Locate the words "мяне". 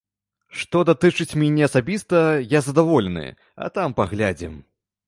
1.43-1.63